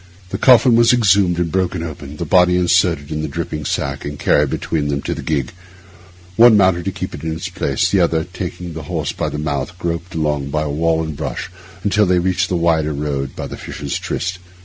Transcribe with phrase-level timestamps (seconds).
[0.31, 4.17] The coffin was exhumed and broken open; the body inserted in the dripping sack and
[4.17, 5.51] carried between them to the gig;
[6.37, 9.29] one mounted to keep it in its place, and the other, taking the horse by
[9.29, 11.49] the mouth, groped along by wall and bush
[11.83, 14.39] until they reached the wider road by the Fisher's Tryst.